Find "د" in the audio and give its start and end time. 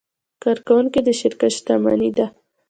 1.07-1.09